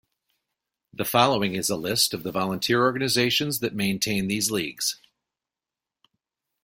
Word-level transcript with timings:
The 0.91 1.05
following 1.05 1.53
is 1.53 1.69
a 1.69 1.75
list 1.75 2.15
of 2.15 2.23
the 2.23 2.31
volunteer 2.31 2.81
organizations 2.81 3.59
that 3.59 3.75
maintain 3.75 4.27
these 4.27 4.49
leagues. 4.49 4.99